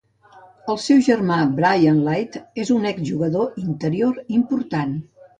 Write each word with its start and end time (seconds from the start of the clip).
El 0.73 0.77
seu 0.83 1.01
germà, 1.07 1.35
Bryan 1.59 1.99
Little, 2.07 2.41
és 2.63 2.71
un 2.77 2.87
exjugador 2.93 3.61
interior 3.65 4.17
important. 4.39 4.97